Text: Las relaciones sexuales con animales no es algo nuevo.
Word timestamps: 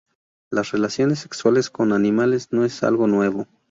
Las 0.49 0.71
relaciones 0.71 1.19
sexuales 1.19 1.69
con 1.69 1.93
animales 1.93 2.47
no 2.51 2.65
es 2.65 2.81
algo 2.81 3.05
nuevo. 3.05 3.45